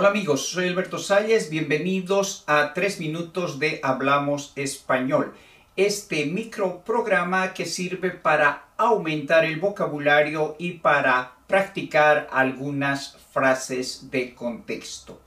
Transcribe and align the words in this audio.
Hola 0.00 0.08
amigos, 0.08 0.48
soy 0.48 0.66
Alberto 0.66 0.98
Salles, 0.98 1.50
bienvenidos 1.50 2.42
a 2.46 2.72
3 2.72 3.00
minutos 3.00 3.58
de 3.58 3.80
Hablamos 3.82 4.54
Español, 4.56 5.34
este 5.76 6.24
microprograma 6.24 7.52
que 7.52 7.66
sirve 7.66 8.10
para 8.10 8.70
aumentar 8.78 9.44
el 9.44 9.60
vocabulario 9.60 10.56
y 10.58 10.78
para 10.78 11.36
practicar 11.46 12.28
algunas 12.32 13.18
frases 13.30 14.10
de 14.10 14.34
contexto. 14.34 15.20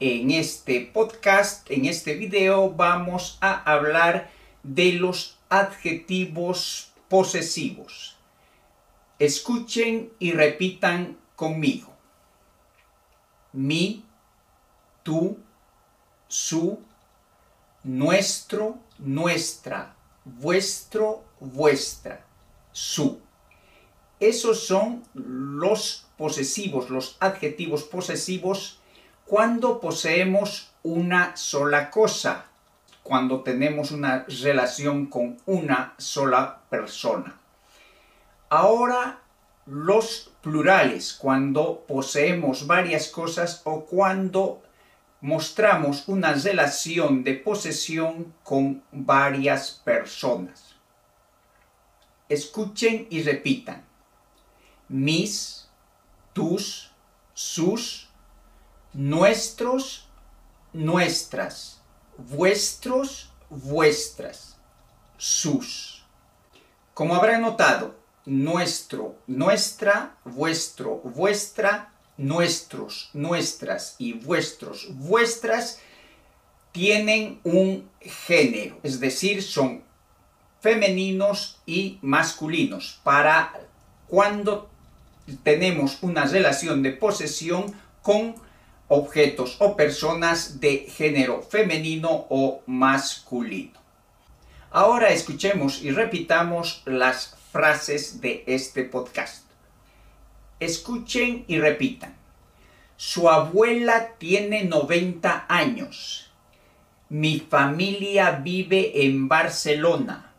En 0.00 0.32
este 0.32 0.82
podcast, 0.82 1.70
en 1.70 1.86
este 1.86 2.14
video, 2.14 2.68
vamos 2.72 3.38
a 3.40 3.54
hablar 3.72 4.30
de 4.62 4.92
los 4.92 5.38
adjetivos 5.48 6.92
posesivos. 7.08 8.18
Escuchen 9.18 10.12
y 10.18 10.32
repitan 10.32 11.16
conmigo 11.36 11.93
mi, 13.54 14.04
tú, 15.04 15.38
su, 16.26 16.80
nuestro, 17.84 18.78
nuestra, 18.98 19.94
vuestro, 20.24 21.24
vuestra, 21.38 22.24
su. 22.72 23.20
Esos 24.18 24.66
son 24.66 25.04
los 25.14 26.06
posesivos, 26.18 26.90
los 26.90 27.16
adjetivos 27.20 27.84
posesivos 27.84 28.80
cuando 29.24 29.80
poseemos 29.80 30.72
una 30.82 31.36
sola 31.36 31.90
cosa, 31.90 32.46
cuando 33.04 33.42
tenemos 33.42 33.92
una 33.92 34.24
relación 34.42 35.06
con 35.06 35.36
una 35.46 35.94
sola 35.98 36.60
persona. 36.68 37.38
Ahora 38.48 39.23
los 39.66 40.30
plurales 40.42 41.14
cuando 41.14 41.84
poseemos 41.86 42.66
varias 42.66 43.08
cosas 43.08 43.62
o 43.64 43.84
cuando 43.86 44.62
mostramos 45.20 46.06
una 46.06 46.34
relación 46.34 47.24
de 47.24 47.34
posesión 47.34 48.34
con 48.42 48.82
varias 48.92 49.70
personas. 49.70 50.74
Escuchen 52.28 53.06
y 53.08 53.22
repitan. 53.22 53.84
Mis, 54.88 55.66
tus, 56.34 56.90
sus, 57.32 58.08
nuestros, 58.92 60.08
nuestras, 60.74 61.80
vuestros, 62.18 63.32
vuestras, 63.48 64.58
sus. 65.16 66.04
Como 66.92 67.14
habrán 67.14 67.40
notado, 67.40 67.94
nuestro, 68.26 69.16
nuestra, 69.26 70.16
vuestro, 70.24 70.96
vuestra, 70.98 71.92
nuestros, 72.16 73.10
nuestras 73.12 73.96
y 73.98 74.14
vuestros, 74.14 74.88
vuestras 74.90 75.80
tienen 76.72 77.40
un 77.44 77.88
género, 78.00 78.78
es 78.82 78.98
decir, 78.98 79.42
son 79.42 79.84
femeninos 80.60 81.60
y 81.66 81.98
masculinos. 82.02 83.00
Para 83.04 83.52
cuando 84.08 84.70
tenemos 85.42 86.02
una 86.02 86.24
relación 86.24 86.82
de 86.82 86.92
posesión 86.92 87.74
con 88.02 88.34
objetos 88.88 89.56
o 89.60 89.76
personas 89.76 90.60
de 90.60 90.86
género 90.90 91.42
femenino 91.42 92.26
o 92.28 92.62
masculino. 92.66 93.83
Ahora 94.76 95.10
escuchemos 95.10 95.82
y 95.82 95.92
repitamos 95.92 96.82
las 96.84 97.36
frases 97.52 98.20
de 98.20 98.42
este 98.48 98.82
podcast. 98.82 99.44
Escuchen 100.58 101.44
y 101.46 101.60
repitan. 101.60 102.16
Su 102.96 103.30
abuela 103.30 104.14
tiene 104.18 104.64
90 104.64 105.46
años. 105.48 106.32
Mi 107.08 107.38
familia 107.38 108.32
vive 108.32 109.04
en 109.06 109.28
Barcelona. 109.28 110.32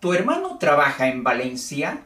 ¿Tu 0.00 0.12
hermano 0.12 0.58
trabaja 0.58 1.06
en 1.06 1.22
Valencia? 1.22 2.02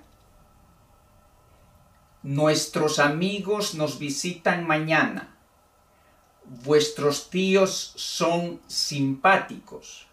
Nuestros 2.22 2.98
amigos 2.98 3.74
nos 3.74 3.98
visitan 3.98 4.66
mañana. 4.66 5.34
Vuestros 6.44 7.30
tíos 7.30 7.94
son 7.96 8.60
simpáticos. 8.66 10.09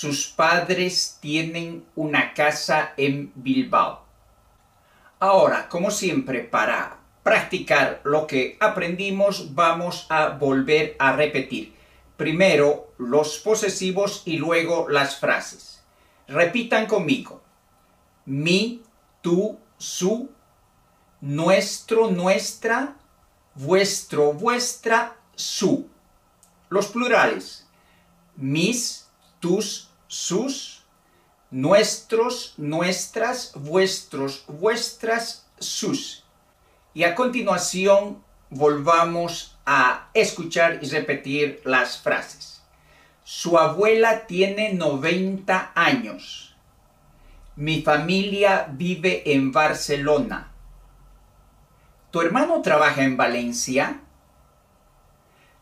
Sus 0.00 0.28
padres 0.28 1.18
tienen 1.20 1.84
una 1.94 2.32
casa 2.32 2.94
en 2.96 3.32
Bilbao. 3.34 4.02
Ahora, 5.18 5.68
como 5.68 5.90
siempre, 5.90 6.42
para 6.42 7.00
practicar 7.22 8.00
lo 8.04 8.26
que 8.26 8.56
aprendimos, 8.60 9.54
vamos 9.54 10.06
a 10.08 10.28
volver 10.28 10.96
a 10.98 11.12
repetir. 11.12 11.74
Primero 12.16 12.94
los 12.96 13.40
posesivos 13.40 14.22
y 14.24 14.38
luego 14.38 14.88
las 14.88 15.18
frases. 15.18 15.82
Repitan 16.26 16.86
conmigo. 16.86 17.42
Mi, 18.24 18.82
tú, 19.20 19.58
su, 19.76 20.30
nuestro, 21.20 22.10
nuestra, 22.10 22.96
vuestro, 23.54 24.32
vuestra, 24.32 25.18
su. 25.34 25.90
Los 26.70 26.86
plurales. 26.86 27.68
Mis, 28.34 29.06
tus, 29.40 29.89
sus, 30.10 30.82
nuestros, 31.52 32.54
nuestras, 32.56 33.52
vuestros, 33.54 34.44
vuestras, 34.48 35.46
sus. 35.60 36.24
Y 36.94 37.04
a 37.04 37.14
continuación 37.14 38.20
volvamos 38.50 39.56
a 39.64 40.08
escuchar 40.12 40.80
y 40.82 40.90
repetir 40.90 41.62
las 41.64 41.98
frases. 41.98 42.60
Su 43.22 43.56
abuela 43.56 44.26
tiene 44.26 44.74
90 44.74 45.70
años. 45.76 46.56
Mi 47.54 47.82
familia 47.82 48.66
vive 48.68 49.32
en 49.32 49.52
Barcelona. 49.52 50.50
¿Tu 52.10 52.20
hermano 52.20 52.62
trabaja 52.62 53.04
en 53.04 53.16
Valencia? 53.16 54.00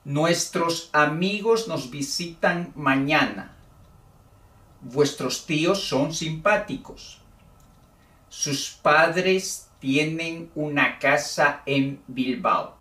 Nuestros 0.07 0.89
amigos 0.95 1.69
nos 1.69 1.91
visitan 1.91 2.73
mañana. 2.75 3.58
Vuestros 4.81 5.45
tíos 5.45 5.83
son 5.83 6.15
simpáticos. 6.15 7.21
Sus 8.29 8.71
padres 8.71 9.69
tienen 9.81 10.51
una 10.55 10.99
casa 10.99 11.63
en 11.67 12.01
Bilbao. 12.07 12.77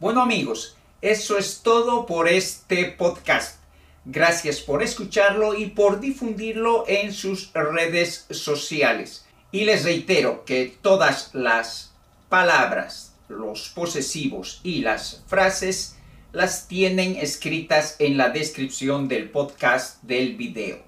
Bueno 0.00 0.22
amigos, 0.22 0.76
eso 1.00 1.38
es 1.38 1.62
todo 1.62 2.06
por 2.06 2.28
este 2.28 2.86
podcast. 2.86 3.60
Gracias 4.04 4.60
por 4.60 4.82
escucharlo 4.82 5.54
y 5.54 5.66
por 5.66 6.00
difundirlo 6.00 6.84
en 6.88 7.12
sus 7.12 7.52
redes 7.52 8.26
sociales. 8.30 9.26
Y 9.52 9.64
les 9.64 9.84
reitero 9.84 10.44
que 10.44 10.76
todas 10.82 11.30
las 11.34 11.92
palabras, 12.28 13.14
los 13.28 13.68
posesivos 13.68 14.60
y 14.64 14.80
las 14.80 15.22
frases 15.28 15.96
las 16.32 16.68
tienen 16.68 17.16
escritas 17.16 17.96
en 17.98 18.16
la 18.16 18.30
descripción 18.30 19.08
del 19.08 19.30
podcast 19.30 20.02
del 20.02 20.36
video. 20.36 20.78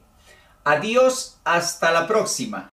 Adiós, 0.64 1.38
hasta 1.44 1.90
la 1.90 2.06
próxima. 2.06 2.71